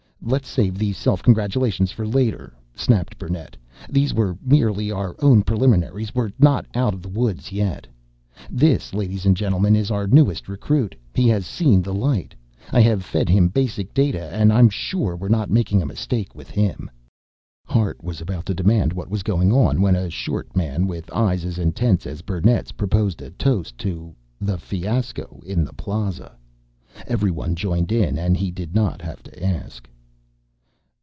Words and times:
"Let's 0.23 0.47
save 0.47 0.77
the 0.77 0.93
self 0.93 1.23
congratulations 1.23 1.89
for 1.91 2.05
later," 2.05 2.53
snapped 2.75 3.17
Burnett. 3.17 3.57
"These 3.89 4.13
were 4.13 4.37
merely 4.45 4.91
our 4.91 5.15
own 5.17 5.41
preliminaries. 5.41 6.13
We're 6.13 6.31
not 6.37 6.67
out 6.75 6.93
of 6.93 7.01
the 7.01 7.09
woods 7.09 7.51
yet. 7.51 7.87
This, 8.47 8.93
ladies 8.93 9.25
and 9.25 9.35
gentlemen, 9.35 9.75
is 9.75 9.89
our 9.89 10.05
newest 10.05 10.47
recruit. 10.47 10.93
He 11.15 11.27
has 11.29 11.47
seen 11.47 11.81
the 11.81 11.93
light. 11.95 12.35
I 12.71 12.81
have 12.81 13.03
fed 13.03 13.29
him 13.29 13.47
basic 13.47 13.95
data 13.95 14.29
and 14.31 14.53
I'm 14.53 14.69
sure 14.69 15.15
we're 15.15 15.27
not 15.27 15.49
making 15.49 15.81
a 15.81 15.87
mistake 15.87 16.35
with 16.35 16.51
him." 16.51 16.91
Hart 17.65 18.03
was 18.03 18.21
about 18.21 18.45
to 18.45 18.53
demand 18.53 18.93
what 18.93 19.09
was 19.09 19.23
going 19.23 19.51
on 19.51 19.81
when 19.81 19.95
a 19.95 20.11
short 20.11 20.55
man 20.55 20.85
with 20.85 21.11
eyes 21.11 21.45
as 21.45 21.57
intense 21.57 22.05
as 22.05 22.21
Burnett's 22.21 22.71
proposed 22.71 23.23
a 23.23 23.31
toast 23.31 23.75
to 23.79 24.15
"the 24.39 24.59
fiasco 24.59 25.41
in 25.47 25.65
the 25.65 25.73
Plaza." 25.73 26.37
Everyone 27.07 27.55
joined 27.55 27.91
in 27.91 28.19
and 28.19 28.37
he 28.37 28.51
did 28.51 28.75
not 28.75 29.01
have 29.01 29.23
to 29.23 29.43
ask. 29.43 29.87